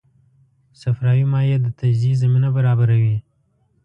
صفراوي 0.81 1.25
مایع 1.33 1.57
د 1.61 1.67
تجزیې 1.79 2.13
زمینه 2.21 2.49
برابروي. 2.55 3.17